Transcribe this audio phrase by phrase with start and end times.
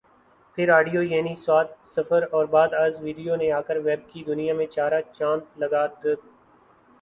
[0.57, 1.49] پھر آڈیو یعنی ص
[1.95, 6.05] سفر اور بعد آز ویڈیو نے آکر ویب کی دنیا میں چارہ چاند لگا د